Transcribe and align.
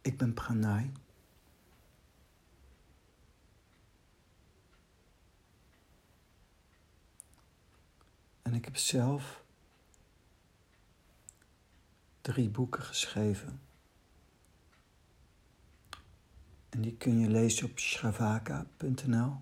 Ik 0.00 0.18
ben 0.18 0.34
Pranay. 0.34 0.92
En 8.42 8.54
ik 8.54 8.64
heb 8.64 8.76
zelf 8.76 9.44
drie 12.20 12.48
boeken 12.48 12.82
geschreven. 12.82 13.60
En 16.68 16.80
die 16.80 16.96
kun 16.96 17.18
je 17.18 17.28
lezen 17.28 17.70
op 17.70 17.78
shravaka.nl. 17.78 19.36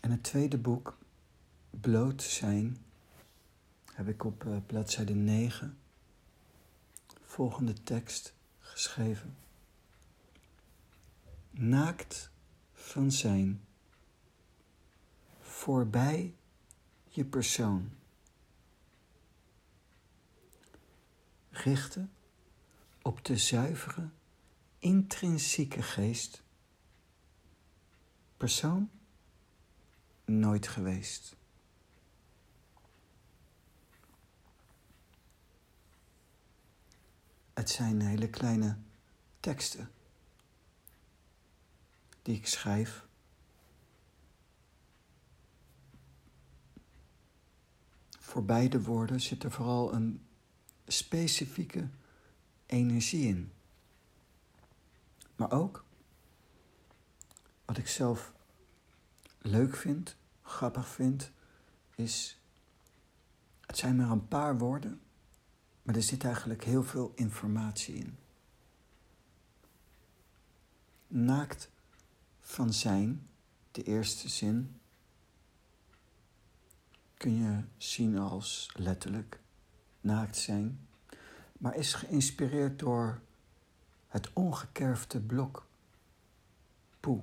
En 0.00 0.10
het 0.10 0.22
tweede 0.22 0.58
boek, 0.58 0.98
Bloot 1.80 2.22
zijn, 2.22 2.76
heb 3.92 4.08
ik 4.08 4.24
op 4.24 4.44
uh, 4.44 4.56
bladzijde 4.66 5.14
9, 5.14 5.78
volgende 7.24 7.82
tekst 7.82 8.34
geschreven. 8.58 9.36
Naakt 11.50 12.30
van 12.72 13.12
zijn, 13.12 13.66
voorbij 15.40 16.34
je 17.08 17.24
persoon. 17.24 17.90
Richten 21.50 22.12
op 23.02 23.24
de 23.24 23.36
zuivere, 23.36 24.08
intrinsieke 24.78 25.82
geest. 25.82 26.42
Persoon 28.36 28.90
nooit 30.24 30.68
geweest. 30.68 31.36
Het 37.56 37.70
zijn 37.70 38.00
hele 38.00 38.28
kleine 38.30 38.76
teksten 39.40 39.90
die 42.22 42.36
ik 42.36 42.46
schrijf. 42.46 43.06
Voor 48.18 48.44
beide 48.44 48.82
woorden 48.82 49.20
zit 49.20 49.42
er 49.42 49.50
vooral 49.50 49.94
een 49.94 50.26
specifieke 50.86 51.88
energie 52.66 53.26
in. 53.26 53.52
Maar 55.36 55.50
ook 55.50 55.84
wat 57.64 57.78
ik 57.78 57.88
zelf 57.88 58.32
leuk 59.38 59.76
vind, 59.76 60.16
grappig 60.42 60.88
vind, 60.88 61.30
is. 61.94 62.40
Het 63.66 63.78
zijn 63.78 63.96
maar 63.96 64.10
een 64.10 64.28
paar 64.28 64.58
woorden, 64.58 65.00
maar 65.86 65.94
er 65.94 66.02
zit 66.02 66.24
eigenlijk 66.24 66.64
heel 66.64 66.82
veel 66.82 67.12
informatie 67.14 67.94
in. 67.94 68.16
Naakt 71.06 71.70
van 72.40 72.72
zijn, 72.72 73.28
de 73.70 73.82
eerste 73.82 74.28
zin, 74.28 74.80
kun 77.16 77.34
je 77.34 77.62
zien 77.76 78.18
als 78.18 78.70
letterlijk 78.74 79.40
naakt 80.00 80.36
zijn, 80.36 80.88
maar 81.58 81.76
is 81.76 81.94
geïnspireerd 81.94 82.78
door 82.78 83.20
het 84.08 84.32
ongekerfde 84.32 85.20
blok, 85.20 85.66
poe, 87.00 87.22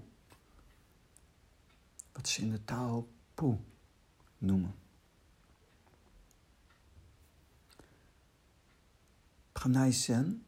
wat 2.11 2.27
ze 2.27 2.41
in 2.41 2.51
de 2.51 2.63
taal 2.63 3.07
poe 3.33 3.57
noemen. 4.37 4.82
Pranay 9.63 9.91
Zen 9.91 10.45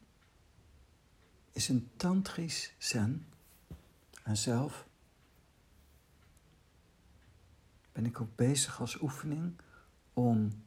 is 1.52 1.70
een 1.70 1.89
tantrisch 1.95 2.73
zen 2.77 3.27
en 4.23 4.37
zelf 4.37 4.87
ben 7.92 8.05
ik 8.05 8.21
ook 8.21 8.36
bezig 8.36 8.80
als 8.80 9.02
oefening 9.02 9.54
om 10.14 10.64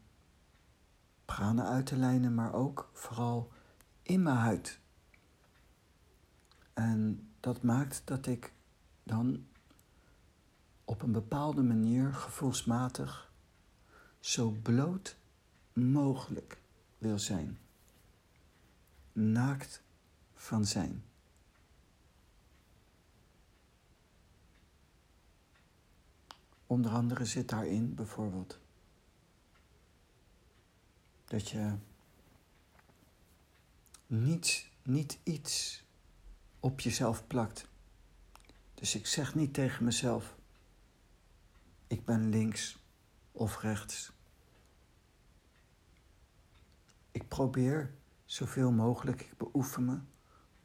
prana 1.24 1.66
uit 1.66 1.86
te 1.86 1.96
lijnen, 1.96 2.34
maar 2.34 2.52
ook 2.52 2.90
vooral 2.92 3.52
in 4.02 4.22
mijn 4.22 4.36
huid. 4.36 4.80
En 6.74 7.28
dat 7.40 7.62
maakt 7.62 8.02
dat 8.04 8.26
ik 8.26 8.52
dan 9.02 9.46
op 10.84 11.02
een 11.02 11.12
bepaalde 11.12 11.62
manier 11.62 12.14
gevoelsmatig 12.14 13.32
zo 14.20 14.50
bloot 14.50 15.16
mogelijk 15.72 16.60
wil 16.98 17.18
zijn. 17.18 17.58
Naakt 19.20 19.82
van 20.34 20.64
zijn. 20.64 21.04
Onder 26.66 26.90
andere 26.90 27.24
zit 27.24 27.48
daarin 27.48 27.94
bijvoorbeeld 27.94 28.58
dat 31.24 31.48
je 31.48 31.74
niet, 34.06 34.70
niet 34.82 35.18
iets 35.22 35.84
op 36.60 36.80
jezelf 36.80 37.26
plakt. 37.26 37.68
Dus 38.74 38.94
ik 38.94 39.06
zeg 39.06 39.34
niet 39.34 39.54
tegen 39.54 39.84
mezelf, 39.84 40.36
ik 41.86 42.04
ben 42.04 42.28
links 42.28 42.78
of 43.32 43.60
rechts. 43.60 44.12
Ik 47.10 47.28
probeer 47.28 47.96
zoveel 48.28 48.72
mogelijk, 48.72 49.20
ik 49.20 49.36
beoefen 49.36 49.84
me 49.84 49.98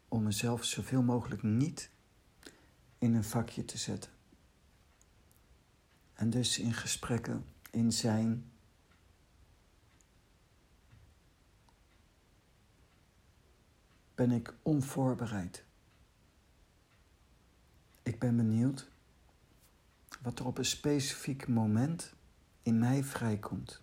om 0.08 0.22
mezelf 0.22 0.64
zoveel 0.64 1.02
mogelijk 1.02 1.42
niet 1.42 1.90
in 2.98 3.14
een 3.14 3.24
vakje 3.24 3.64
te 3.64 3.78
zetten. 3.78 4.10
En 6.12 6.30
dus 6.30 6.58
in 6.58 6.72
gesprekken, 6.72 7.44
in 7.70 7.92
zijn. 7.92 8.52
Ben 14.14 14.30
ik 14.30 14.54
onvoorbereid. 14.62 15.64
Ik 18.02 18.18
ben 18.18 18.36
benieuwd 18.36 18.90
wat 20.22 20.38
er 20.38 20.46
op 20.46 20.58
een 20.58 20.64
specifiek 20.64 21.48
moment 21.48 22.14
in 22.62 22.78
mij 22.78 23.04
vrijkomt. 23.04 23.82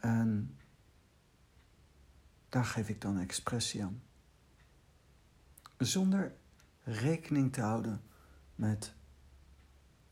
En 0.00 0.56
daar 2.52 2.64
geef 2.64 2.88
ik 2.88 3.00
dan 3.00 3.18
expressie 3.18 3.84
aan. 3.84 4.02
Zonder 5.78 6.34
rekening 6.82 7.52
te 7.52 7.60
houden 7.60 8.02
met 8.54 8.94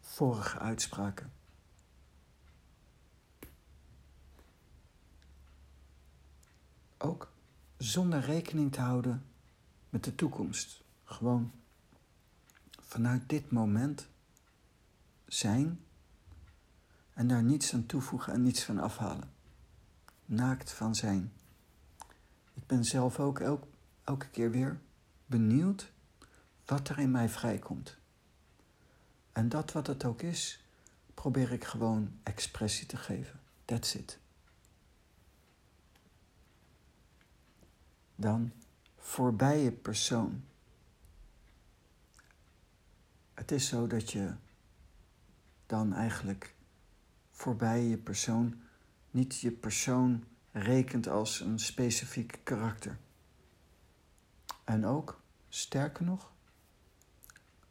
vorige 0.00 0.58
uitspraken. 0.58 1.32
Ook 6.98 7.32
zonder 7.76 8.20
rekening 8.20 8.72
te 8.72 8.80
houden 8.80 9.24
met 9.88 10.04
de 10.04 10.14
toekomst. 10.14 10.82
Gewoon 11.04 11.52
vanuit 12.80 13.28
dit 13.28 13.50
moment 13.50 14.08
zijn 15.26 15.84
en 17.12 17.28
daar 17.28 17.42
niets 17.42 17.74
aan 17.74 17.86
toevoegen 17.86 18.32
en 18.32 18.42
niets 18.42 18.64
van 18.64 18.78
afhalen. 18.78 19.32
Naakt 20.24 20.72
van 20.72 20.94
zijn. 20.94 21.32
Ik 22.60 22.66
ben 22.66 22.84
zelf 22.84 23.21
ook 23.21 23.41
elke 24.04 24.28
keer 24.31 24.50
weer 24.50 24.81
benieuwd 25.26 25.93
wat 26.65 26.88
er 26.88 26.98
in 26.98 27.10
mij 27.10 27.28
vrijkomt. 27.28 27.97
En 29.32 29.48
dat 29.48 29.72
wat 29.72 29.87
het 29.87 30.04
ook 30.04 30.22
is, 30.22 30.65
probeer 31.15 31.53
ik 31.53 31.65
gewoon 31.65 32.18
expressie 32.22 32.86
te 32.86 32.97
geven. 32.97 33.41
That's 33.65 33.95
it. 33.95 34.18
Dan 38.15 38.53
voorbij 38.97 39.63
je 39.63 39.72
persoon. 39.72 40.45
Het 43.34 43.51
is 43.51 43.68
zo 43.68 43.86
dat 43.86 44.10
je 44.13 44.34
dan 45.66 45.92
eigenlijk 45.92 46.54
voorbij 47.30 47.83
je 47.83 47.97
persoon 47.97 48.63
niet 49.10 49.41
je 49.41 49.51
persoon 49.51 50.24
rekent 50.52 51.08
als 51.08 51.41
een 51.41 51.58
specifiek 51.58 52.41
karakter. 52.42 52.98
En 54.64 54.86
ook, 54.86 55.20
sterker 55.48 56.04
nog, 56.04 56.32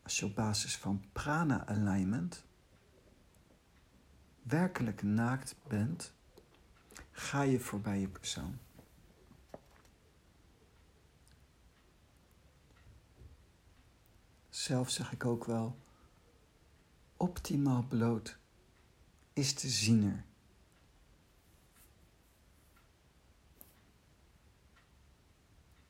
als 0.03 0.19
je 0.19 0.25
op 0.25 0.35
basis 0.35 0.77
van 0.77 1.03
prana 1.11 1.67
alignment 1.67 2.45
werkelijk 4.43 5.03
naakt 5.03 5.55
bent, 5.67 6.13
ga 7.11 7.41
je 7.41 7.59
voorbij 7.59 7.99
je 7.99 8.07
persoon. 8.07 8.59
Zelf 14.49 14.89
zeg 14.89 15.11
ik 15.11 15.25
ook 15.25 15.45
wel 15.45 15.77
optimaal 17.17 17.83
bloot 17.83 18.37
is 19.33 19.55
de 19.55 19.69
ziener. 19.69 20.25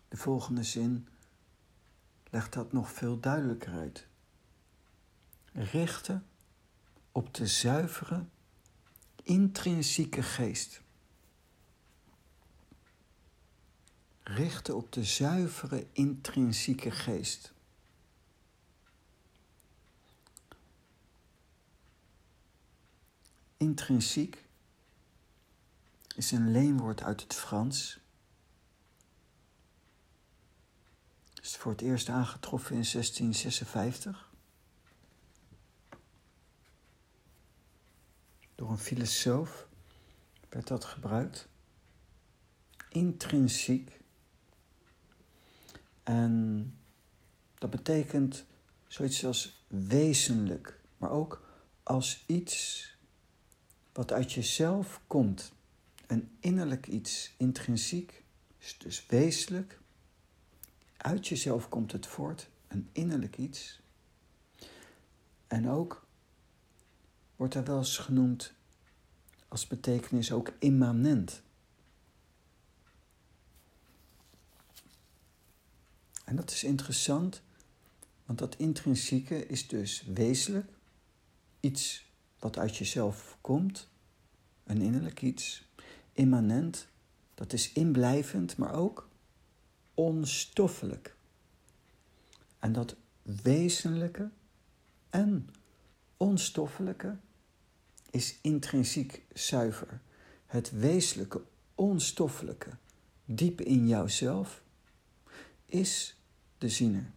De 0.09 0.17
volgende 0.17 0.63
zin 0.63 1.07
legt 2.29 2.53
dat 2.53 2.71
nog 2.71 2.91
veel 2.91 3.19
duidelijker 3.19 3.73
uit. 3.73 4.07
Richten 5.53 6.25
op 7.11 7.33
de 7.33 7.47
zuivere, 7.47 8.25
intrinsieke 9.23 10.23
geest. 10.23 10.81
Richten 14.23 14.75
op 14.75 14.91
de 14.91 15.03
zuivere, 15.03 15.87
intrinsieke 15.91 16.91
geest. 16.91 17.53
Intrinsiek 23.57 24.45
is 26.15 26.31
een 26.31 26.51
leenwoord 26.51 27.03
uit 27.03 27.21
het 27.21 27.33
Frans. 27.33 27.98
Is 31.49 31.55
voor 31.55 31.71
het 31.71 31.81
eerst 31.81 32.09
aangetroffen 32.09 32.75
in 32.75 32.85
1656. 32.91 34.31
Door 38.55 38.69
een 38.69 38.77
filosoof 38.77 39.67
werd 40.49 40.67
dat 40.67 40.85
gebruikt. 40.85 41.47
Intrinsiek. 42.89 43.99
En 46.03 46.77
dat 47.55 47.69
betekent 47.69 48.45
zoiets 48.87 49.25
als 49.25 49.65
wezenlijk, 49.67 50.79
maar 50.97 51.11
ook 51.11 51.49
als 51.83 52.23
iets 52.25 52.87
wat 53.93 54.11
uit 54.11 54.31
jezelf 54.31 55.01
komt. 55.07 55.51
Een 56.07 56.37
innerlijk 56.39 56.87
iets, 56.87 57.33
intrinsiek, 57.37 58.23
dus 58.77 59.05
wezenlijk. 59.05 59.78
Uit 60.99 61.27
jezelf 61.27 61.69
komt 61.69 61.91
het 61.91 62.07
voort, 62.07 62.49
een 62.67 62.89
innerlijk 62.91 63.37
iets. 63.37 63.81
En 65.47 65.69
ook 65.69 66.07
wordt 67.35 67.55
er 67.55 67.63
wel 67.63 67.77
eens 67.77 67.97
genoemd 67.97 68.53
als 69.47 69.67
betekenis 69.67 70.31
ook 70.31 70.51
immanent. 70.59 71.41
En 76.25 76.35
dat 76.35 76.51
is 76.51 76.63
interessant, 76.63 77.41
want 78.25 78.39
dat 78.39 78.55
intrinsieke 78.55 79.45
is 79.45 79.67
dus 79.67 80.03
wezenlijk, 80.13 80.71
iets 81.59 82.11
wat 82.39 82.57
uit 82.57 82.77
jezelf 82.77 83.37
komt, 83.41 83.89
een 84.63 84.81
innerlijk 84.81 85.21
iets, 85.21 85.67
immanent, 86.13 86.87
dat 87.35 87.53
is 87.53 87.71
inblijvend, 87.71 88.57
maar 88.57 88.73
ook 88.73 89.08
onstoffelijk. 89.99 91.15
En 92.59 92.71
dat 92.71 92.95
wezenlijke 93.21 94.29
en 95.09 95.49
onstoffelijke 96.17 97.17
is 98.09 98.37
intrinsiek 98.41 99.23
zuiver. 99.33 100.01
Het 100.45 100.71
wezenlijke, 100.71 101.41
onstoffelijke, 101.75 102.69
diep 103.25 103.61
in 103.61 103.87
jouzelf, 103.87 104.61
is 105.65 106.15
de 106.57 106.69
ziener. 106.69 107.11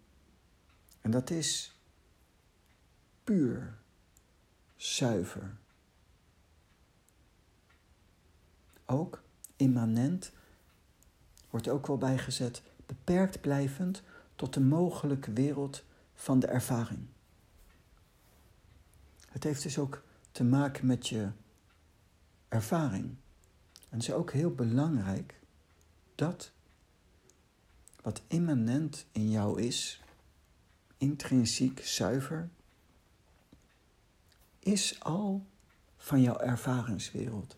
En 1.01 1.11
dat 1.11 1.31
is 1.31 1.77
puur 3.25 3.79
zuiver. 4.77 5.57
Ook 8.87 9.23
immanent 9.57 10.33
wordt 11.51 11.69
ook 11.69 11.87
wel 11.87 11.99
bijgezet, 11.99 12.63
beperkt 12.87 13.41
blijvend 13.41 14.03
tot 14.37 14.55
de 14.55 14.61
mogelijke 14.61 15.33
wereld 15.33 15.85
van 16.15 16.39
de 16.39 16.47
ervaring. 16.47 17.07
Het 19.29 19.45
heeft 19.45 19.63
dus 19.63 19.79
ook 19.79 20.03
te 20.33 20.45
maken 20.45 20.87
met 20.87 21.09
je 21.09 21.31
ervaring. 22.49 23.05
En 23.89 23.99
het 23.99 24.03
is 24.03 24.13
ook 24.13 24.33
heel 24.33 24.55
belangrijk 24.55 25.41
dat 26.15 26.53
wat 28.03 28.23
immanent 28.27 29.07
in 29.13 29.31
jou 29.31 29.63
is, 29.63 30.03
intrinsiek 30.97 31.81
zuiver, 31.85 32.49
is 34.59 35.01
al 35.01 35.47
van 35.97 36.21
jouw 36.21 36.39
ervaringswereld. 36.39 37.57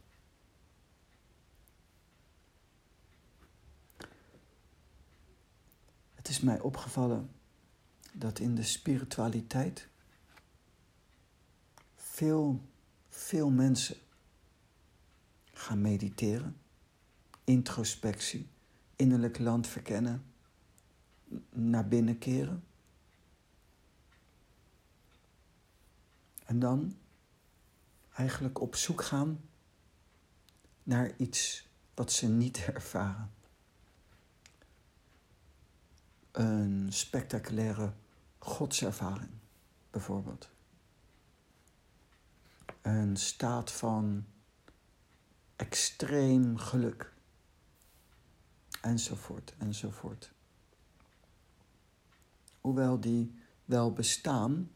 Het 6.25 6.33
is 6.33 6.41
mij 6.41 6.61
opgevallen 6.61 7.31
dat 8.13 8.39
in 8.39 8.55
de 8.55 8.63
spiritualiteit 8.63 9.89
veel, 11.95 12.61
veel 13.09 13.51
mensen 13.51 13.97
gaan 15.53 15.81
mediteren, 15.81 16.57
introspectie, 17.45 18.49
innerlijk 18.97 19.39
land 19.39 19.67
verkennen, 19.67 20.25
naar 21.51 21.89
binnen 21.89 22.19
keren. 22.19 22.65
En 26.45 26.59
dan 26.59 26.97
eigenlijk 28.15 28.61
op 28.61 28.75
zoek 28.77 29.03
gaan 29.03 29.41
naar 30.83 31.17
iets 31.17 31.69
wat 31.95 32.13
ze 32.13 32.29
niet 32.29 32.65
ervaren. 32.75 33.33
Een 36.35 36.87
spectaculaire 36.93 37.93
godservaring, 38.39 39.31
bijvoorbeeld. 39.91 40.51
Een 42.83 43.17
staat 43.17 43.73
van 43.73 44.25
extreem 45.57 46.57
geluk. 46.57 47.13
Enzovoort, 48.81 49.55
enzovoort. 49.59 50.33
Hoewel 52.61 53.01
die 53.01 53.35
wel 53.65 53.93
bestaan, 53.93 54.71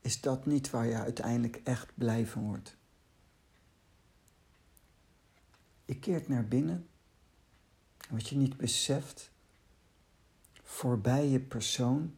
is 0.00 0.20
dat 0.20 0.46
niet 0.46 0.70
waar 0.70 0.86
je 0.86 0.94
uiteindelijk 0.94 1.56
echt 1.64 1.92
blij 1.94 2.26
van 2.26 2.42
wordt. 2.42 2.76
Je 5.84 5.98
keert 5.98 6.28
naar 6.28 6.48
binnen. 6.48 6.88
Wat 8.10 8.28
je 8.28 8.36
niet 8.36 8.56
beseft, 8.56 9.30
voorbij 10.76 11.28
je 11.28 11.40
persoon, 11.40 12.16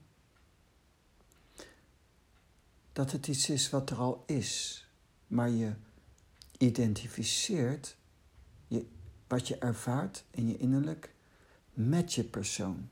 dat 2.93 3.13
het 3.13 3.29
iets 3.29 3.49
is 3.49 3.71
wat 3.71 3.91
er 3.91 3.97
al 3.97 4.25
is, 4.27 4.87
maar 5.27 5.49
je 5.49 5.75
identificeert 6.57 7.97
je, 8.67 8.87
wat 9.29 9.49
je 9.49 9.59
ervaart 9.59 10.25
in 10.31 10.49
je 10.49 10.57
innerlijk 10.57 11.15
met 11.73 12.15
je 12.15 12.25
persoon. 12.25 12.89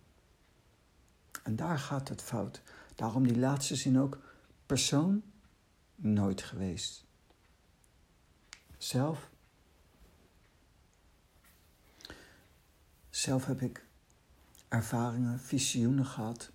En 1.42 1.56
daar 1.56 1.78
gaat 1.78 2.08
het 2.08 2.23
fout. 2.23 2.62
Daarom 2.94 3.26
die 3.26 3.38
laatste 3.38 3.76
zin 3.76 3.99
ook 3.99 4.18
persoon 4.66 5.23
nooit 5.94 6.42
geweest. 6.42 7.04
Zelf. 8.78 9.30
Zelf 13.11 13.46
heb 13.46 13.61
ik 13.61 13.86
ervaringen, 14.68 15.40
visioenen 15.40 16.06
gehad 16.06 16.52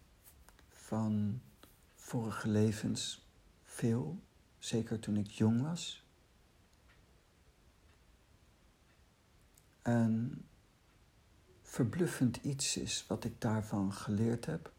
van 0.70 1.42
vorige 1.96 2.48
levens. 2.48 3.30
Veel, 3.64 4.24
zeker 4.60 5.00
toen 5.00 5.18
ik 5.18 5.28
jong 5.28 5.62
was. 5.62 6.06
En 9.82 10.46
verbluffend 11.62 12.38
iets 12.38 12.78
is 12.78 13.08
wat 13.08 13.24
ik 13.24 13.42
daarvan 13.42 13.94
geleerd 13.94 14.46
heb. 14.46 14.72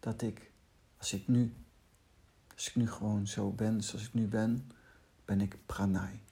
Dat 0.00 0.22
ik 0.22 0.50
als 0.98 1.12
ik 1.12 1.28
nu, 1.28 1.54
als 2.54 2.68
ik 2.68 2.74
nu 2.74 2.90
gewoon 2.90 3.26
zo 3.26 3.50
ben 3.50 3.82
zoals 3.82 4.06
ik 4.06 4.14
nu 4.14 4.26
ben, 4.26 4.70
ben 5.24 5.40
ik 5.40 5.66
pranay. 5.66 6.22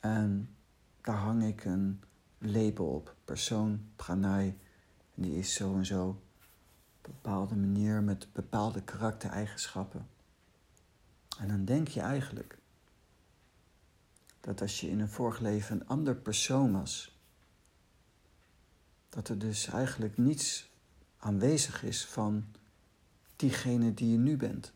En 0.00 0.56
daar 1.00 1.16
hang 1.16 1.44
ik 1.44 1.64
een 1.64 2.02
label 2.38 2.86
op, 2.86 3.13
persoon 3.24 3.90
pranay. 3.96 4.56
Die 5.14 5.38
is 5.38 5.54
zo 5.54 5.74
en 5.74 5.86
zo, 5.86 6.08
op 6.08 7.06
een 7.06 7.12
bepaalde 7.22 7.56
manier 7.56 8.02
met 8.02 8.32
bepaalde 8.32 8.82
karaktereigenschappen. 8.82 10.08
En 11.38 11.48
dan 11.48 11.64
denk 11.64 11.88
je 11.88 12.00
eigenlijk 12.00 12.58
dat 14.40 14.60
als 14.60 14.80
je 14.80 14.88
in 14.88 15.00
een 15.00 15.08
vorig 15.08 15.38
leven 15.38 15.80
een 15.80 15.86
ander 15.86 16.16
persoon 16.16 16.72
was, 16.72 17.18
dat 19.08 19.28
er 19.28 19.38
dus 19.38 19.66
eigenlijk 19.66 20.18
niets 20.18 20.70
aanwezig 21.18 21.82
is 21.82 22.06
van 22.06 22.44
diegene 23.36 23.94
die 23.94 24.10
je 24.10 24.18
nu 24.18 24.36
bent. 24.36 24.72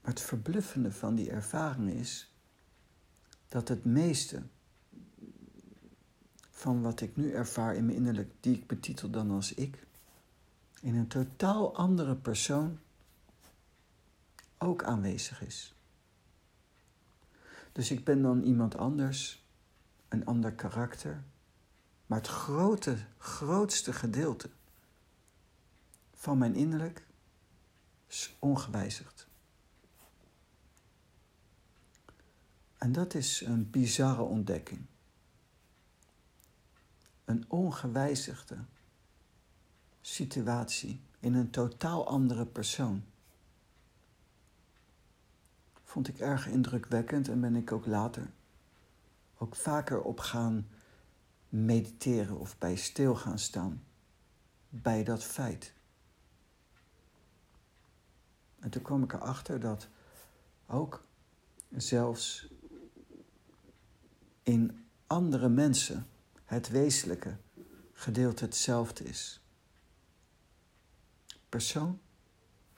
Maar 0.00 0.10
het 0.10 0.20
verbluffende 0.20 0.92
van 0.92 1.14
die 1.14 1.30
ervaring 1.30 1.90
is 1.90 2.27
dat 3.48 3.68
het 3.68 3.84
meeste 3.84 4.42
van 6.50 6.82
wat 6.82 7.00
ik 7.00 7.16
nu 7.16 7.32
ervaar 7.32 7.74
in 7.74 7.84
mijn 7.84 7.96
innerlijk, 7.96 8.32
die 8.40 8.54
ik 8.54 8.66
betitel 8.66 9.10
dan 9.10 9.30
als 9.30 9.54
ik, 9.54 9.86
in 10.80 10.94
een 10.94 11.08
totaal 11.08 11.76
andere 11.76 12.16
persoon 12.16 12.78
ook 14.58 14.82
aanwezig 14.82 15.42
is. 15.42 15.74
Dus 17.72 17.90
ik 17.90 18.04
ben 18.04 18.22
dan 18.22 18.42
iemand 18.42 18.76
anders, 18.76 19.46
een 20.08 20.26
ander 20.26 20.52
karakter, 20.52 21.24
maar 22.06 22.18
het 22.18 22.28
grote, 22.28 22.96
grootste 23.18 23.92
gedeelte 23.92 24.50
van 26.14 26.38
mijn 26.38 26.54
innerlijk 26.54 27.06
is 28.06 28.36
ongewijzigd. 28.38 29.28
En 32.78 32.92
dat 32.92 33.14
is 33.14 33.40
een 33.40 33.70
bizarre 33.70 34.22
ontdekking. 34.22 34.80
Een 37.24 37.44
ongewijzigde 37.48 38.58
situatie 40.00 41.00
in 41.20 41.34
een 41.34 41.50
totaal 41.50 42.06
andere 42.06 42.46
persoon. 42.46 43.04
Vond 45.84 46.08
ik 46.08 46.18
erg 46.18 46.46
indrukwekkend 46.46 47.28
en 47.28 47.40
ben 47.40 47.56
ik 47.56 47.72
ook 47.72 47.86
later 47.86 48.30
ook 49.38 49.56
vaker 49.56 50.02
op 50.02 50.20
gaan 50.20 50.68
mediteren 51.48 52.38
of 52.38 52.58
bij 52.58 52.76
stil 52.76 53.14
gaan 53.14 53.38
staan 53.38 53.82
bij 54.68 55.04
dat 55.04 55.24
feit. 55.24 55.72
En 58.58 58.70
toen 58.70 58.82
kwam 58.82 59.02
ik 59.02 59.12
erachter 59.12 59.60
dat 59.60 59.88
ook 60.66 61.04
zelfs 61.70 62.48
in 64.48 64.86
andere 65.06 65.48
mensen 65.48 66.06
het 66.44 66.68
wezenlijke 66.68 67.36
gedeelte 67.92 68.44
hetzelfde 68.44 69.04
is. 69.04 69.40
Persoon 71.48 72.00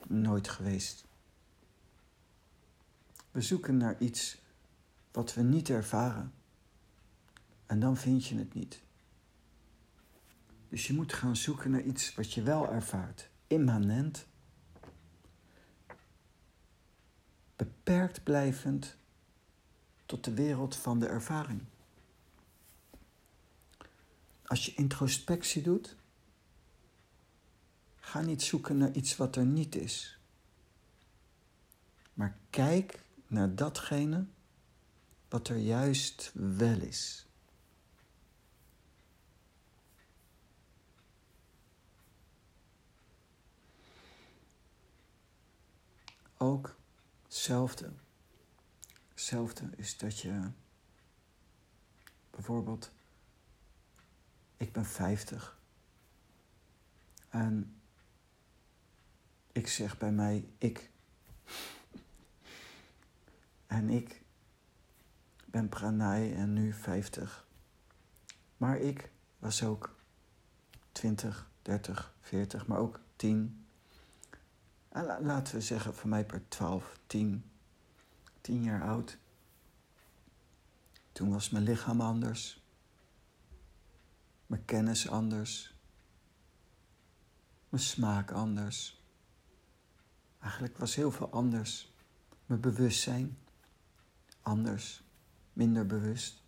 nooit 0.07 0.49
geweest. 0.49 1.05
We 3.31 3.41
zoeken 3.41 3.77
naar 3.77 3.97
iets 3.99 4.39
wat 5.13 5.35
we 5.35 5.43
niet 5.43 5.69
ervaren. 5.69 6.33
En 7.67 7.81
dan 7.81 7.97
vind 7.97 8.27
je 8.27 8.39
het 8.39 8.55
niet. 8.55 8.83
Dus 10.69 10.87
je 10.87 10.93
moet 10.93 11.13
gaan 11.13 11.37
zoeken 11.37 11.71
naar 11.71 11.83
iets 11.83 12.15
wat 12.15 12.33
je 12.33 12.43
wel 12.43 12.73
ervaart. 12.73 13.31
Immanent. 13.47 14.27
Beperkt 17.57 18.23
blijvend 18.23 18.97
tot 20.11 20.25
de 20.25 20.35
wereld 20.35 20.77
van 20.77 20.99
de 20.99 21.07
ervaring. 21.07 21.63
Als 24.45 24.65
je 24.65 24.75
introspectie 24.75 25.63
doet, 25.63 25.97
ga 27.97 28.21
niet 28.21 28.43
zoeken 28.43 28.77
naar 28.77 28.93
iets 28.93 29.17
wat 29.17 29.37
er 29.37 29.47
niet 29.47 29.75
is. 29.75 30.19
Maar 32.15 32.39
kijk 32.51 33.03
naar 33.27 33.55
datgene 33.55 34.27
wat 35.29 35.49
er 35.49 35.57
juist 35.57 36.31
wel 36.35 36.81
is. 36.81 37.27
Ook 46.37 46.77
hetzelfde. 47.23 47.93
Hetzelfde 49.31 49.71
is 49.77 49.97
dat 49.97 50.21
je 50.21 50.51
bijvoorbeeld, 52.31 52.91
ik 54.57 54.73
ben 54.73 54.87
50 54.87 55.59
en 57.29 57.81
ik 59.53 59.69
zeg 59.69 59.99
bij 59.99 60.13
mij 60.13 60.49
ik. 60.59 60.91
En 63.67 63.91
ik 63.91 64.23
ben 65.45 65.69
Pranay 65.69 66.35
en 66.35 66.53
nu 66.53 66.73
50. 66.73 67.47
Maar 68.57 68.79
ik 68.79 69.11
was 69.39 69.65
ook 69.65 69.97
20, 70.93 71.51
30, 71.63 72.15
40, 72.21 72.67
maar 72.67 72.79
ook 72.79 73.01
10. 73.17 73.67
En 74.89 75.05
laten 75.21 75.55
we 75.55 75.61
zeggen 75.61 75.95
voor 75.95 76.09
mij 76.09 76.25
per 76.25 76.49
12, 76.49 76.99
10, 77.07 77.50
10 78.41 78.63
jaar 78.63 78.83
oud. 78.83 79.19
Toen 81.13 81.31
was 81.31 81.51
mijn 81.51 81.65
lichaam 81.65 82.01
anders. 82.01 82.63
Mijn 84.47 84.65
kennis 84.65 85.09
anders. 85.09 85.75
Mijn 87.69 87.83
smaak 87.83 88.31
anders. 88.31 89.05
Eigenlijk 90.41 90.79
was 90.79 90.95
heel 90.95 91.11
veel 91.11 91.31
anders. 91.31 91.93
Mijn 92.47 92.61
bewustzijn 92.61 93.39
anders, 94.43 95.03
minder 95.53 95.87
bewust. 95.87 96.43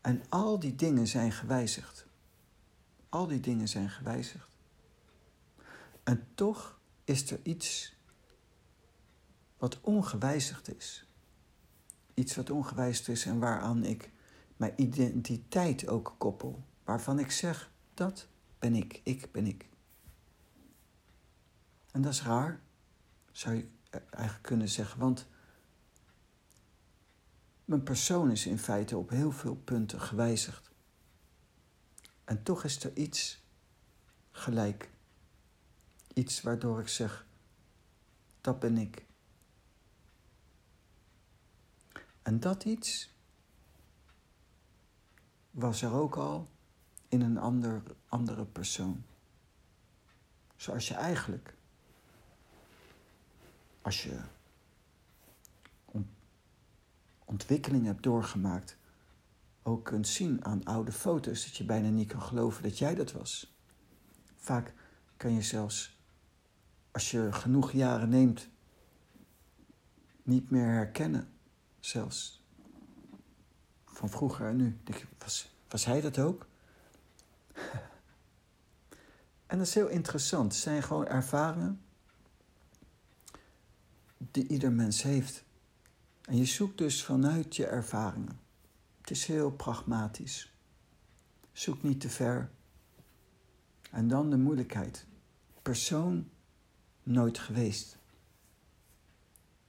En 0.00 0.22
al 0.28 0.58
die 0.58 0.74
dingen 0.74 1.06
zijn 1.06 1.32
gewijzigd. 1.32 2.06
Al 3.08 3.26
die 3.26 3.40
dingen 3.40 3.68
zijn 3.68 3.90
gewijzigd. 3.90 4.49
En 6.02 6.28
toch 6.34 6.80
is 7.04 7.30
er 7.30 7.40
iets 7.42 7.96
wat 9.58 9.80
ongewijzigd 9.80 10.76
is. 10.76 11.04
Iets 12.14 12.36
wat 12.36 12.50
ongewijzigd 12.50 13.08
is 13.08 13.26
en 13.26 13.38
waaraan 13.38 13.84
ik 13.84 14.10
mijn 14.56 14.72
identiteit 14.76 15.88
ook 15.88 16.14
koppel. 16.18 16.64
Waarvan 16.84 17.18
ik 17.18 17.30
zeg, 17.30 17.70
dat 17.94 18.28
ben 18.58 18.74
ik, 18.74 19.00
ik 19.04 19.32
ben 19.32 19.46
ik. 19.46 19.68
En 21.90 22.02
dat 22.02 22.12
is 22.12 22.22
raar, 22.22 22.60
zou 23.32 23.56
je 23.56 23.68
eigenlijk 23.90 24.42
kunnen 24.42 24.68
zeggen, 24.68 25.00
want 25.00 25.26
mijn 27.64 27.82
persoon 27.82 28.30
is 28.30 28.46
in 28.46 28.58
feite 28.58 28.96
op 28.96 29.10
heel 29.10 29.32
veel 29.32 29.56
punten 29.56 30.00
gewijzigd. 30.00 30.70
En 32.24 32.42
toch 32.42 32.64
is 32.64 32.84
er 32.84 32.96
iets 32.96 33.44
gelijk. 34.30 34.90
Iets 36.14 36.42
waardoor 36.42 36.80
ik 36.80 36.88
zeg, 36.88 37.26
dat 38.40 38.58
ben 38.58 38.78
ik. 38.78 39.06
En 42.22 42.40
dat 42.40 42.64
iets 42.64 43.14
was 45.50 45.82
er 45.82 45.92
ook 45.92 46.16
al 46.16 46.48
in 47.08 47.20
een 47.20 47.38
ander, 47.38 47.82
andere 48.08 48.44
persoon. 48.44 49.04
Zoals 50.56 50.88
je 50.88 50.94
eigenlijk, 50.94 51.54
als 53.82 54.02
je 54.02 54.20
ontwikkeling 57.30 57.86
hebt 57.86 58.02
doorgemaakt, 58.02 58.76
ook 59.62 59.84
kunt 59.84 60.08
zien 60.08 60.44
aan 60.44 60.64
oude 60.64 60.92
foto's 60.92 61.44
dat 61.44 61.56
je 61.56 61.64
bijna 61.64 61.88
niet 61.88 62.08
kan 62.08 62.22
geloven 62.22 62.62
dat 62.62 62.78
jij 62.78 62.94
dat 62.94 63.12
was. 63.12 63.56
Vaak 64.36 64.74
kan 65.16 65.32
je 65.32 65.42
zelfs, 65.42 65.99
als 66.90 67.10
je 67.10 67.32
genoeg 67.32 67.72
jaren 67.72 68.08
neemt, 68.08 68.48
niet 70.22 70.50
meer 70.50 70.66
herkennen, 70.66 71.28
zelfs 71.80 72.44
van 73.84 74.10
vroeger 74.10 74.46
en 74.46 74.56
nu. 74.56 74.78
Was, 75.18 75.54
was 75.68 75.84
hij 75.84 76.00
dat 76.00 76.18
ook? 76.18 76.46
En 79.46 79.58
dat 79.58 79.66
is 79.66 79.74
heel 79.74 79.88
interessant. 79.88 80.52
Het 80.52 80.62
zijn 80.62 80.82
gewoon 80.82 81.06
ervaringen 81.06 81.80
die 84.16 84.46
ieder 84.46 84.72
mens 84.72 85.02
heeft. 85.02 85.44
En 86.24 86.36
je 86.36 86.44
zoekt 86.44 86.78
dus 86.78 87.04
vanuit 87.04 87.56
je 87.56 87.66
ervaringen. 87.66 88.40
Het 89.00 89.10
is 89.10 89.26
heel 89.26 89.50
pragmatisch. 89.50 90.52
Zoek 91.52 91.82
niet 91.82 92.00
te 92.00 92.08
ver. 92.08 92.50
En 93.90 94.08
dan 94.08 94.30
de 94.30 94.36
moeilijkheid. 94.36 95.06
Persoon 95.62 96.30
nooit 97.10 97.38
geweest. 97.38 97.98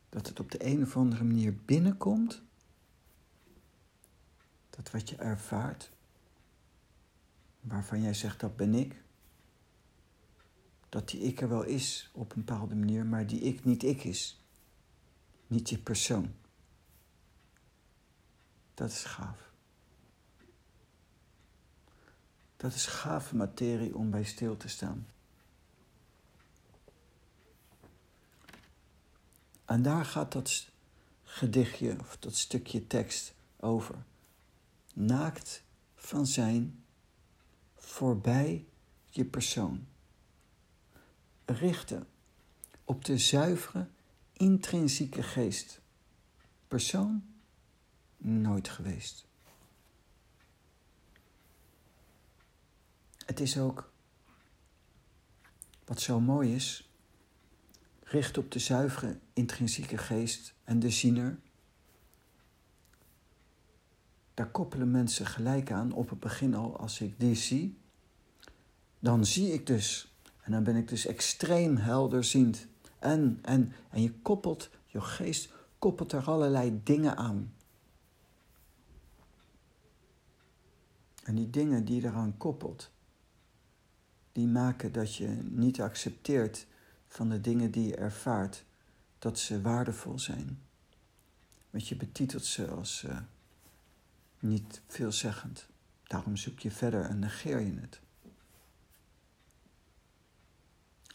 Dat 0.10 0.28
het 0.28 0.40
op 0.40 0.52
de 0.52 0.66
een 0.66 0.82
of 0.82 0.98
andere 0.98 1.24
manier 1.24 1.56
binnenkomt. 1.56 2.42
Dat 4.70 4.92
wat 4.92 5.10
je 5.10 5.16
ervaart, 5.16 5.92
waarvan 7.60 8.02
jij 8.02 8.14
zegt 8.14 8.40
dat 8.40 8.56
ben 8.56 8.74
ik, 8.74 9.04
dat 10.90 11.10
die 11.10 11.20
ik 11.20 11.42
er 11.42 11.50
wel 11.50 11.64
is 11.64 12.10
op 12.14 12.36
een 12.36 12.44
bepaalde 12.44 12.76
manier, 12.76 13.06
maar 13.06 13.28
die 13.28 13.40
ik 13.40 13.66
niet 13.66 13.84
ik 13.84 14.04
is. 14.04 14.46
Niet 15.48 15.70
je 15.70 15.78
persoon. 15.78 16.34
Dat 18.74 18.90
is 18.90 19.04
gaaf. 19.04 19.52
Dat 22.58 22.74
is 22.74 22.86
gave 22.86 23.36
materie 23.36 23.96
om 23.96 24.12
bij 24.12 24.24
stil 24.24 24.58
te 24.58 24.68
staan. 24.68 25.08
En 29.72 29.82
daar 29.82 30.06
gaat 30.06 30.32
dat 30.32 30.70
gedichtje 31.24 32.00
of 32.00 32.18
dat 32.18 32.36
stukje 32.36 32.88
tekst 32.88 33.34
over. 33.60 34.04
Naakt 34.94 35.64
van 35.96 36.26
zijn 36.26 36.84
voorbij 37.76 38.66
je 39.10 39.26
persoon. 39.26 39.88
Richten 41.46 42.08
op 42.84 43.06
de 43.06 43.18
zuivere, 43.18 43.88
intrinsieke 44.34 45.24
geest. 45.24 45.82
Persoon 46.68 47.24
nooit 48.18 48.70
geweest. 48.70 49.26
Het 53.26 53.40
is 53.40 53.58
ook 53.58 53.92
wat 55.86 56.02
zo 56.02 56.20
mooi 56.20 56.56
is, 56.56 56.91
richt 58.12 58.38
op 58.38 58.52
de 58.52 58.60
zuivere 58.60 59.20
intrinsieke 59.34 59.98
geest 59.98 60.54
en 60.64 60.80
de 60.80 60.90
ziener. 60.90 61.40
Daar 64.34 64.52
koppelen 64.52 64.92
mensen 64.92 65.26
gelijk 65.26 65.72
aan 65.72 65.92
op 65.92 66.10
het 66.10 66.20
begin 66.20 66.56
al, 66.56 66.78
als 66.78 67.02
ik 67.02 67.20
die 67.20 67.36
zie, 67.36 67.78
dan 69.00 69.26
zie 69.26 69.54
ik 69.54 69.68
dus, 69.68 70.16
en 70.42 70.52
dan 70.52 70.64
ben 70.64 70.76
ik 70.76 70.88
dus 70.88 71.06
extreem 71.06 71.78
helderziend. 71.78 72.68
En, 73.00 73.40
en, 73.42 73.74
en 73.90 74.02
je 74.02 74.12
koppelt, 74.12 74.70
je 74.86 75.02
geest 75.02 75.54
koppelt 75.80 76.12
er 76.12 76.24
allerlei 76.24 76.82
dingen 76.84 77.18
aan. 77.18 77.54
En 81.24 81.36
die 81.36 81.50
dingen 81.50 81.86
die 81.86 82.02
je 82.02 82.08
eraan 82.08 82.38
koppelt, 82.38 82.92
die 84.32 84.48
maken 84.48 84.92
dat 84.92 85.16
je 85.16 85.28
niet 85.44 85.82
accepteert 85.82 86.68
van 87.12 87.30
de 87.30 87.42
dingen 87.42 87.72
die 87.72 87.88
je 87.88 87.96
ervaart, 87.96 88.64
dat 89.20 89.40
ze 89.40 89.62
waardevol 89.62 90.20
zijn. 90.20 90.62
Want 91.70 91.88
je 91.88 91.96
betitelt 91.96 92.46
ze 92.46 92.68
als 92.68 93.04
uh, 93.04 93.18
niet 94.40 94.82
veelzeggend. 94.88 95.68
Daarom 96.04 96.36
zoek 96.36 96.60
je 96.60 96.72
verder 96.72 97.06
en 97.06 97.20
negeer 97.20 97.60
je 97.60 97.80
het. 97.80 98.00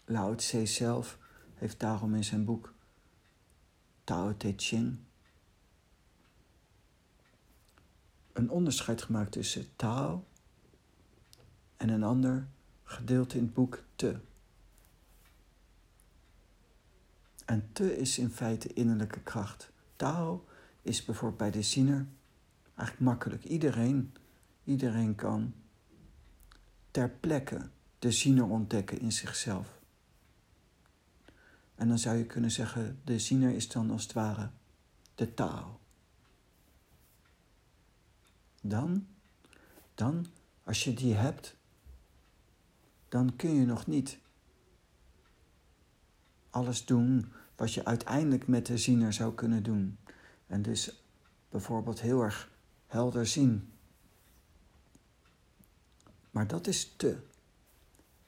Lao 0.04 0.34
Tse 0.34 0.66
zelf 0.66 1.18
heeft 1.54 1.80
daarom 1.80 2.14
in 2.14 2.24
zijn 2.24 2.44
boek 2.44 2.74
Tao 4.04 4.36
Te 4.36 4.52
Ching 4.56 4.98
een 8.32 8.50
onderscheid 8.50 9.02
gemaakt 9.02 9.32
tussen 9.32 9.76
Tao 9.76 10.24
en 11.76 11.88
een 11.88 12.02
ander 12.02 12.46
gedeelte 12.82 13.36
in 13.36 13.44
het 13.44 13.54
boek 13.54 13.82
Te. 13.94 14.20
En 17.46 17.68
Te 17.72 17.96
is 17.96 18.18
in 18.18 18.30
feite 18.30 18.72
innerlijke 18.72 19.20
kracht. 19.20 19.70
Tao 19.96 20.44
is 20.82 21.04
bijvoorbeeld 21.04 21.40
bij 21.40 21.50
de 21.50 21.62
ziener 21.62 22.06
eigenlijk 22.74 23.00
makkelijk. 23.00 23.44
Iedereen, 23.44 24.14
iedereen 24.64 25.14
kan 25.14 25.54
ter 26.90 27.10
plekke 27.10 27.68
de 27.98 28.10
ziener 28.10 28.44
ontdekken 28.44 29.00
in 29.00 29.12
zichzelf. 29.12 29.78
En 31.74 31.88
dan 31.88 31.98
zou 31.98 32.16
je 32.16 32.24
kunnen 32.24 32.50
zeggen, 32.50 33.00
de 33.04 33.18
ziener 33.18 33.54
is 33.54 33.68
dan 33.68 33.90
als 33.90 34.02
het 34.02 34.12
ware 34.12 34.50
de 35.14 35.34
taal. 35.34 35.80
Dan, 38.62 39.06
dan, 39.94 40.26
als 40.64 40.84
je 40.84 40.94
die 40.94 41.14
hebt, 41.14 41.56
dan 43.08 43.36
kun 43.36 43.54
je 43.54 43.66
nog 43.66 43.86
niet 43.86 44.18
alles 46.56 46.84
doen 46.84 47.32
wat 47.56 47.72
je 47.72 47.84
uiteindelijk 47.84 48.46
met 48.46 48.66
de 48.66 48.78
ziener 48.78 49.12
zou 49.12 49.34
kunnen 49.34 49.62
doen. 49.62 49.98
En 50.46 50.62
dus 50.62 51.04
bijvoorbeeld 51.48 52.00
heel 52.00 52.22
erg 52.22 52.50
helder 52.86 53.26
zien. 53.26 53.72
Maar 56.30 56.46
dat 56.46 56.66
is 56.66 56.94
te. 56.96 57.18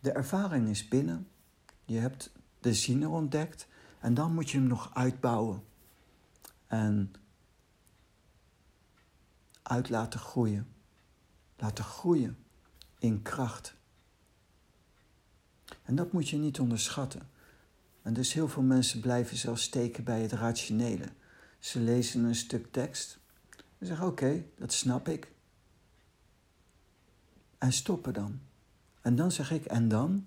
De 0.01 0.12
ervaring 0.12 0.69
is 0.69 0.88
binnen. 0.88 1.29
Je 1.85 1.99
hebt 1.99 2.33
de 2.61 2.75
ziener 2.75 3.09
ontdekt 3.09 3.69
en 4.01 4.14
dan 4.14 4.35
moet 4.35 4.51
je 4.51 4.59
hem 4.59 4.67
nog 4.67 4.95
uitbouwen. 4.95 5.64
En 6.67 7.12
uit 9.62 9.88
laten 9.88 10.21
groeien. 10.21 10.69
Laten 11.57 11.85
groeien 11.85 12.38
in 12.99 13.23
kracht. 13.23 13.75
En 15.83 15.95
dat 15.95 16.12
moet 16.12 16.29
je 16.29 16.37
niet 16.37 16.61
onderschatten. 16.61 17.37
En 18.03 18.13
dus 18.13 18.33
heel 18.33 18.49
veel 18.49 18.63
mensen 18.63 19.01
blijven 19.01 19.37
zelfs 19.37 19.63
steken 19.63 20.05
bij 20.05 20.23
het 20.23 20.33
rationele. 20.33 21.09
Ze 21.59 21.81
lezen 21.81 22.25
een 22.25 22.35
stuk 22.35 22.73
tekst 22.73 23.19
en 23.79 23.87
zeggen: 23.87 24.07
Oké, 24.07 24.45
dat 24.57 24.73
snap 24.73 25.09
ik. 25.09 25.33
En 27.59 27.73
stoppen 27.73 28.13
dan. 28.13 28.41
En 29.01 29.17
dan 29.17 29.33
zeg 29.33 29.51
ik: 29.51 29.65
En 29.65 29.89
dan? 29.89 30.27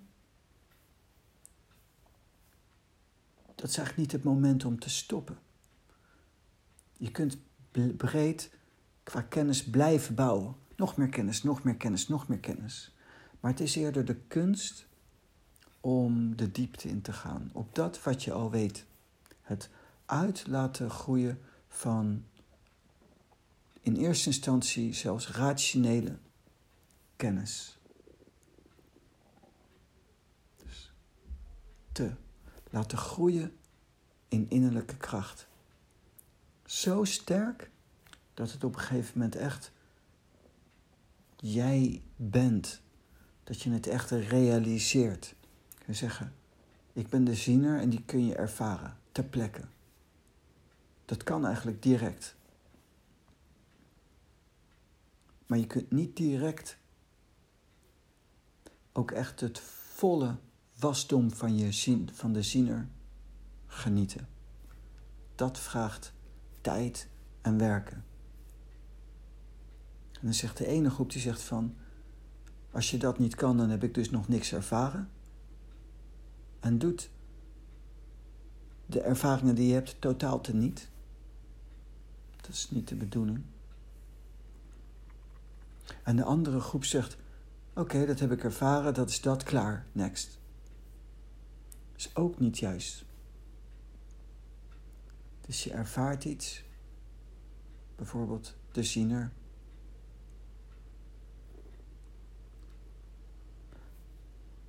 Dat 3.54 3.70
is 3.70 3.76
eigenlijk 3.76 3.96
niet 3.96 4.12
het 4.12 4.22
moment 4.32 4.64
om 4.64 4.78
te 4.78 4.90
stoppen. 4.90 5.38
Je 6.96 7.10
kunt 7.10 7.36
breed 7.96 8.50
qua 9.02 9.22
kennis 9.22 9.64
blijven 9.64 10.14
bouwen. 10.14 10.54
Nog 10.76 10.96
meer 10.96 11.08
kennis, 11.08 11.42
nog 11.42 11.62
meer 11.62 11.76
kennis, 11.76 12.08
nog 12.08 12.28
meer 12.28 12.38
kennis. 12.38 12.94
Maar 13.40 13.50
het 13.50 13.60
is 13.60 13.76
eerder 13.76 14.04
de 14.04 14.16
kunst 14.16 14.86
om 15.82 16.36
de 16.36 16.50
diepte 16.50 16.88
in 16.88 17.02
te 17.02 17.12
gaan. 17.12 17.50
Op 17.52 17.74
dat 17.74 18.02
wat 18.02 18.22
je 18.22 18.32
al 18.32 18.50
weet. 18.50 18.84
Het 19.40 19.70
uit 20.06 20.46
laten 20.46 20.90
groeien 20.90 21.40
van 21.68 22.24
in 23.80 23.96
eerste 23.96 24.26
instantie 24.26 24.94
zelfs 24.94 25.28
rationele 25.28 26.18
kennis. 27.16 27.78
Dus 30.56 30.92
te 31.92 32.12
laten 32.70 32.98
groeien 32.98 33.56
in 34.28 34.50
innerlijke 34.50 34.96
kracht. 34.96 35.48
Zo 36.64 37.04
sterk 37.04 37.70
dat 38.34 38.52
het 38.52 38.64
op 38.64 38.74
een 38.74 38.80
gegeven 38.80 39.12
moment 39.14 39.36
echt 39.36 39.72
jij 41.36 42.02
bent. 42.16 42.80
Dat 43.44 43.62
je 43.62 43.70
het 43.70 43.86
echt 43.86 44.10
realiseert. 44.10 45.34
Je 45.82 45.88
kan 45.88 45.96
zeggen, 45.96 46.34
ik 46.92 47.08
ben 47.08 47.24
de 47.24 47.34
ziener 47.34 47.80
en 47.80 47.90
die 47.90 48.02
kun 48.04 48.26
je 48.26 48.34
ervaren 48.34 48.96
ter 49.12 49.24
plekke. 49.24 49.62
Dat 51.04 51.22
kan 51.22 51.46
eigenlijk 51.46 51.82
direct. 51.82 52.34
Maar 55.46 55.58
je 55.58 55.66
kunt 55.66 55.90
niet 55.90 56.16
direct 56.16 56.76
ook 58.92 59.10
echt 59.10 59.40
het 59.40 59.58
volle 59.94 60.36
wasdom 60.78 61.30
van, 61.30 61.56
je 61.56 61.72
zien, 61.72 62.10
van 62.12 62.32
de 62.32 62.42
ziener 62.42 62.88
genieten. 63.66 64.28
Dat 65.34 65.58
vraagt 65.58 66.12
tijd 66.60 67.08
en 67.40 67.58
werken. 67.58 68.04
En 70.12 70.20
dan 70.20 70.34
zegt 70.34 70.56
de 70.56 70.66
ene 70.66 70.90
groep 70.90 71.12
die 71.12 71.20
zegt 71.20 71.42
van, 71.42 71.76
als 72.70 72.90
je 72.90 72.98
dat 72.98 73.18
niet 73.18 73.34
kan, 73.34 73.56
dan 73.56 73.70
heb 73.70 73.82
ik 73.82 73.94
dus 73.94 74.10
nog 74.10 74.28
niks 74.28 74.52
ervaren. 74.52 75.10
En 76.62 76.78
doet 76.78 77.10
de 78.86 79.00
ervaringen 79.00 79.54
die 79.54 79.66
je 79.66 79.74
hebt 79.74 80.00
totaal 80.00 80.40
teniet. 80.40 80.88
Dat 82.40 82.50
is 82.50 82.70
niet 82.70 82.88
de 82.88 82.94
bedoeling. 82.94 83.42
En 86.02 86.16
de 86.16 86.24
andere 86.24 86.60
groep 86.60 86.84
zegt: 86.84 87.16
Oké, 87.74 88.06
dat 88.06 88.18
heb 88.18 88.32
ik 88.32 88.44
ervaren, 88.44 88.94
dat 88.94 89.08
is 89.08 89.20
dat, 89.20 89.42
klaar, 89.42 89.86
next. 89.92 90.38
Is 91.96 92.16
ook 92.16 92.38
niet 92.38 92.58
juist. 92.58 93.04
Dus 95.40 95.64
je 95.64 95.72
ervaart 95.72 96.24
iets, 96.24 96.64
bijvoorbeeld 97.96 98.54
de 98.72 98.82
ziener. 98.82 99.32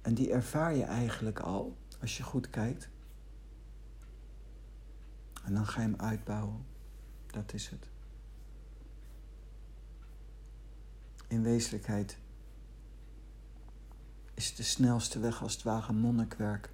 En 0.01 0.13
die 0.13 0.31
ervaar 0.31 0.75
je 0.75 0.83
eigenlijk 0.83 1.39
al 1.39 1.77
als 2.03 2.17
je 2.17 2.23
goed 2.23 2.49
kijkt. 2.49 2.89
En 5.43 5.53
dan 5.53 5.65
ga 5.67 5.81
je 5.81 5.87
hem 5.87 5.99
uitbouwen. 5.99 6.65
Dat 7.27 7.53
is 7.53 7.69
het. 7.69 7.89
In 11.27 11.43
wezenlijkheid 11.43 12.17
is 14.33 14.55
de 14.55 14.63
snelste 14.63 15.19
weg 15.19 15.41
als 15.41 15.53
het 15.53 15.63
ware 15.63 15.93
monnikwerk. 15.93 16.69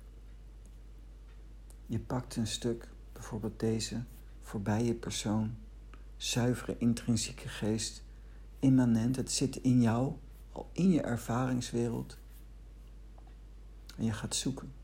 Je 1.86 2.00
pakt 2.00 2.36
een 2.36 2.48
stuk, 2.48 2.90
bijvoorbeeld 3.14 3.60
deze, 3.60 4.04
voorbij 4.42 4.84
je 4.84 4.94
persoon, 4.94 5.58
zuivere 6.18 6.78
intrinsieke 6.78 7.48
geest, 7.48 8.04
immanent, 8.60 9.16
het 9.16 9.32
zit 9.32 9.56
in 9.56 9.82
jou, 9.82 10.14
al 10.52 10.70
in 10.74 10.90
je 10.90 11.02
ervaringswereld. 11.02 12.18
En 13.98 14.04
je 14.04 14.14
gaat 14.14 14.36
zoeken. 14.36 14.79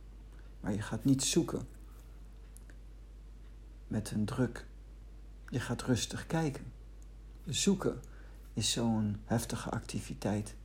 Maar 0.65 0.73
je 0.73 0.81
gaat 0.81 1.03
niet 1.03 1.23
zoeken 1.23 1.67
met 3.87 4.11
een 4.11 4.25
druk. 4.25 4.65
Je 5.49 5.59
gaat 5.59 5.81
rustig 5.81 6.27
kijken. 6.27 6.63
Zoeken 7.45 7.99
is 8.53 8.71
zo'n 8.71 9.21
heftige 9.25 9.69
activiteit. 9.69 10.55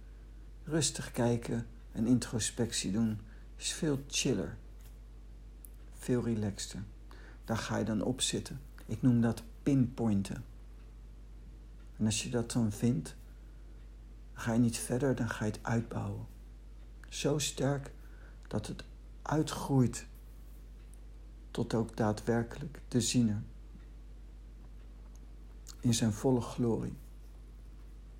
Rustig 0.65 1.11
kijken 1.13 1.67
en 1.93 2.07
introspectie 2.07 2.93
doen 2.93 3.21
is 3.57 3.73
veel 3.73 4.05
chiller. 4.09 4.57
Veel 5.99 6.23
relaxter. 6.23 6.83
Daar 7.45 7.59
ga 7.59 7.77
je 7.77 7.85
dan 7.85 8.03
op 8.03 8.21
zitten. 8.21 8.61
Ik 8.87 9.03
noem 9.03 9.21
dat 9.21 9.43
pinpointen. 9.63 10.45
En 11.97 12.05
als 12.05 12.23
je 12.23 12.31
dat 12.31 12.53
dan 12.53 12.73
vindt, 12.73 13.15
ga 14.33 14.53
je 14.53 14.59
niet 14.59 14.79
verder, 14.79 15.15
dan 15.15 15.31
ga 15.31 15.45
je 15.45 15.51
het 15.51 15.61
uitbouwen. 15.63 16.27
Zo 17.09 17.39
sterk 17.39 17.91
dat 18.49 18.67
het 18.67 18.85
uitgroeit 19.31 20.07
tot 21.51 21.75
ook 21.75 21.97
daadwerkelijk 21.97 22.81
de 22.89 23.01
ziener 23.01 23.43
in 25.81 25.95
zijn 25.95 26.13
volle 26.13 26.41
glorie. 26.41 26.97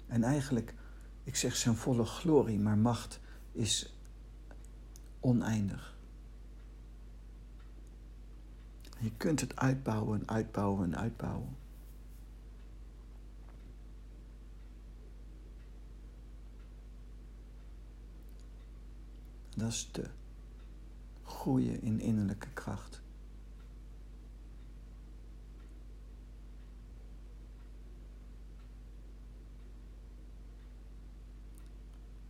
En 0.07 0.23
eigenlijk, 0.23 0.75
ik 1.25 1.37
zeg 1.37 1.57
zijn 1.57 1.77
volle 1.77 2.05
glorie, 2.05 2.59
maar 2.59 2.79
macht 2.79 3.21
is 3.53 3.95
oneindig. 5.21 5.99
Je 8.99 9.13
kunt 9.17 9.41
het 9.41 9.57
uitbouwen 9.57 10.21
en 10.21 10.29
uitbouwen 10.29 10.85
en 10.85 10.99
uitbouwen. 10.99 11.57
Dat 19.57 19.69
is 19.69 19.89
de 19.93 20.11
groeien 21.31 21.83
in 21.83 22.01
innerlijke 22.01 22.49
kracht. 22.53 23.03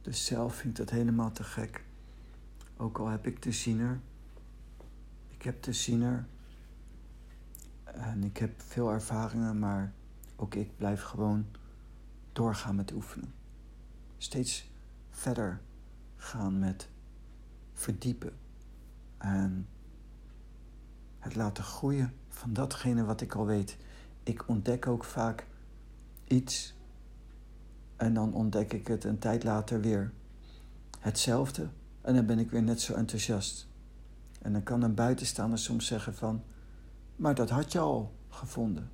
Dus 0.00 0.24
zelf 0.24 0.54
vind 0.54 0.78
ik 0.78 0.86
dat 0.86 0.90
helemaal 0.96 1.32
te 1.32 1.44
gek. 1.44 1.84
Ook 2.76 2.98
al 2.98 3.08
heb 3.08 3.26
ik 3.26 3.42
de 3.42 3.52
ziener. 3.52 4.00
Ik 5.28 5.42
heb 5.42 5.62
de 5.62 5.72
ziener. 5.72 6.26
En 7.84 8.24
ik 8.24 8.36
heb 8.36 8.60
veel 8.62 8.90
ervaringen, 8.92 9.58
maar 9.58 9.92
ook 10.36 10.54
ik 10.54 10.76
blijf 10.76 11.02
gewoon 11.02 11.46
doorgaan 12.32 12.76
met 12.76 12.92
oefenen. 12.92 13.34
Steeds 14.18 14.70
verder 15.10 15.60
gaan 16.16 16.58
met 16.58 16.88
verdiepen. 17.72 18.32
En 19.20 19.68
het 21.18 21.34
laten 21.34 21.64
groeien 21.64 22.12
van 22.28 22.52
datgene 22.52 23.04
wat 23.04 23.20
ik 23.20 23.34
al 23.34 23.46
weet. 23.46 23.76
Ik 24.22 24.48
ontdek 24.48 24.86
ook 24.86 25.04
vaak 25.04 25.46
iets 26.24 26.74
en 27.96 28.14
dan 28.14 28.34
ontdek 28.34 28.72
ik 28.72 28.86
het 28.86 29.04
een 29.04 29.18
tijd 29.18 29.44
later 29.44 29.80
weer. 29.80 30.12
Hetzelfde 30.98 31.68
en 32.00 32.14
dan 32.14 32.26
ben 32.26 32.38
ik 32.38 32.50
weer 32.50 32.62
net 32.62 32.80
zo 32.80 32.94
enthousiast. 32.94 33.68
En 34.42 34.52
dan 34.52 34.62
kan 34.62 34.82
een 34.82 34.94
buitenstaander 34.94 35.58
soms 35.58 35.86
zeggen 35.86 36.14
van, 36.14 36.42
maar 37.16 37.34
dat 37.34 37.50
had 37.50 37.72
je 37.72 37.78
al 37.78 38.14
gevonden. 38.28 38.90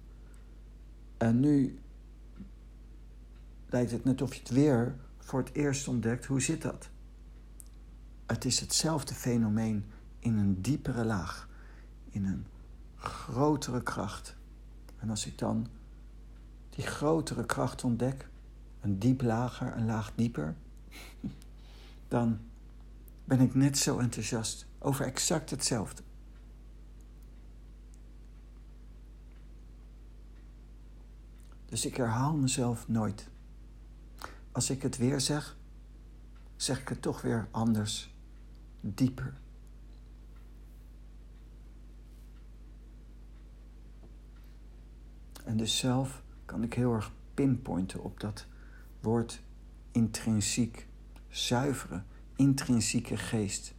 En 1.16 1.40
nu 1.40 1.80
lijkt 3.66 3.90
het 3.90 4.04
net 4.04 4.22
of 4.22 4.34
je 4.34 4.40
het 4.40 4.50
weer 4.50 4.96
voor 5.18 5.40
het 5.40 5.52
eerst 5.52 5.88
ontdekt. 5.88 6.24
Hoe 6.24 6.42
zit 6.42 6.62
dat? 6.62 6.88
Het 8.26 8.44
is 8.44 8.60
hetzelfde 8.60 9.14
fenomeen 9.14 9.84
in 10.18 10.36
een 10.36 10.62
diepere 10.62 11.04
laag, 11.04 11.48
in 12.10 12.24
een 12.24 12.46
grotere 12.96 13.82
kracht. 13.82 14.36
En 14.98 15.10
als 15.10 15.26
ik 15.26 15.38
dan 15.38 15.66
die 16.70 16.86
grotere 16.86 17.46
kracht 17.46 17.84
ontdek, 17.84 18.28
een 18.80 18.98
diep 18.98 19.22
lager, 19.22 19.76
een 19.76 19.86
laag 19.86 20.12
dieper, 20.14 20.54
dan 22.08 22.38
ben 23.24 23.40
ik 23.40 23.54
net 23.54 23.78
zo 23.78 23.98
enthousiast 23.98 24.66
over 24.78 25.06
exact 25.06 25.50
hetzelfde. 25.50 26.02
Dus 31.66 31.86
ik 31.86 31.96
herhaal 31.96 32.36
mezelf 32.36 32.88
nooit. 32.88 33.28
Als 34.52 34.70
ik 34.70 34.82
het 34.82 34.96
weer 34.96 35.20
zeg, 35.20 35.56
zeg 36.56 36.80
ik 36.80 36.88
het 36.88 37.02
toch 37.02 37.22
weer 37.22 37.48
anders, 37.50 38.14
dieper. 38.80 39.34
En 45.46 45.56
dus 45.56 45.78
zelf 45.78 46.22
kan 46.44 46.62
ik 46.62 46.74
heel 46.74 46.94
erg 46.94 47.12
pinpointen 47.34 48.02
op 48.02 48.20
dat 48.20 48.46
woord 49.00 49.42
intrinsiek, 49.92 50.86
zuivere, 51.28 52.02
intrinsieke 52.36 53.16
geest. 53.16 53.74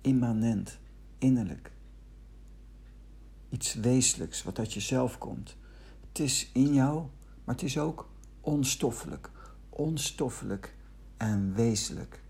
Immanent, 0.00 0.78
innerlijk. 1.18 1.72
Iets 3.48 3.74
wezenlijks 3.74 4.42
wat 4.42 4.58
uit 4.58 4.72
jezelf 4.72 5.18
komt. 5.18 5.56
Het 6.08 6.18
is 6.18 6.50
in 6.52 6.74
jou, 6.74 7.06
maar 7.44 7.54
het 7.54 7.64
is 7.64 7.78
ook 7.78 8.08
onstoffelijk. 8.40 9.30
Onstoffelijk 9.68 10.74
en 11.16 11.54
wezenlijk. 11.54 12.22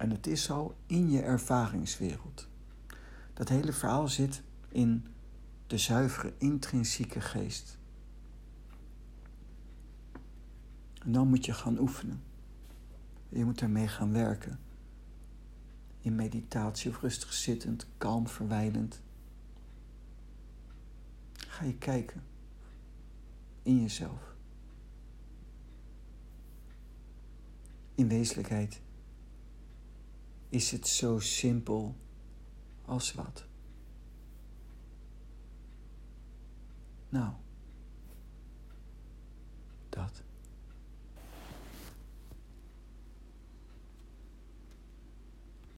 En 0.00 0.10
het 0.10 0.26
is 0.26 0.50
al 0.50 0.76
in 0.86 1.10
je 1.10 1.22
ervaringswereld. 1.22 2.48
Dat 3.34 3.48
hele 3.48 3.72
verhaal 3.72 4.08
zit 4.08 4.42
in 4.68 5.06
de 5.66 5.78
zuivere 5.78 6.32
intrinsieke 6.38 7.20
geest. 7.20 7.78
En 11.02 11.12
dan 11.12 11.28
moet 11.28 11.44
je 11.44 11.52
gaan 11.52 11.78
oefenen. 11.78 12.22
Je 13.28 13.44
moet 13.44 13.60
ermee 13.60 13.88
gaan 13.88 14.12
werken. 14.12 14.58
In 16.00 16.14
meditatie 16.14 16.90
of 16.90 17.00
rustig 17.00 17.32
zittend, 17.32 17.86
kalm, 17.98 18.28
verwijlend. 18.28 19.02
Ga 21.32 21.64
je 21.64 21.74
kijken 21.74 22.22
in 23.62 23.80
jezelf. 23.80 24.34
In 27.94 28.08
wezenlijkheid 28.08 28.80
is 30.50 30.70
het 30.70 30.86
zo 30.86 31.18
simpel 31.18 31.96
als 32.84 33.12
wat. 33.12 33.44
Nou, 37.08 37.32
dat. 39.88 40.22